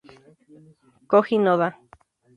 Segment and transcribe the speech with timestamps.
[1.09, 1.69] Koji Noda